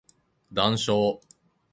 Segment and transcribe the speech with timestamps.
[0.51, 1.21] 談笑